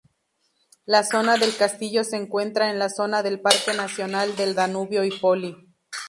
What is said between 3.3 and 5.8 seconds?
Parque Nacional del Danubio-Ipoly.